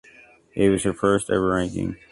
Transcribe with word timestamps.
It 0.55 0.69
was 0.69 0.81
her 0.81 0.93
first 0.93 1.29
ever 1.29 1.49
ranking. 1.49 1.97